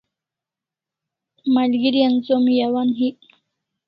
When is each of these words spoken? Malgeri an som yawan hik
Malgeri 1.53 2.01
an 2.07 2.15
som 2.27 2.43
yawan 2.57 2.89
hik 2.99 3.17